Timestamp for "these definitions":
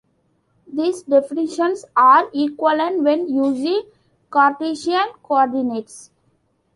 0.73-1.85